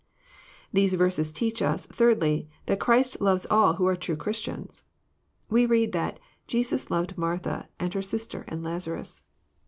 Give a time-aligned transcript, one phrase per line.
[0.73, 4.83] These verses teach us, thirdly, that Christ hves^U who are true Christians.
[5.47, 9.21] We read that" Jesus loved Martha, and her sister, and Lazarus."